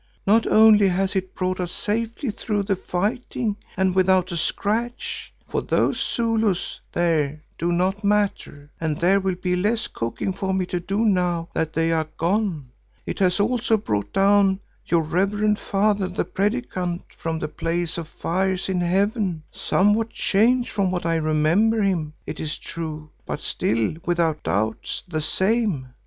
[0.25, 5.61] Not only has it brought us safely through the fighting and without a scratch, for
[5.61, 10.79] those Zulus there do not matter and there will be less cooking for me to
[10.79, 12.71] do now that they are gone;
[13.05, 18.69] it has also brought down your reverend father the Predikant from the Place of Fires
[18.69, 24.41] in Heaven, somewhat changed from what I remember him, it is true, but still without
[24.41, 25.89] doubt the same.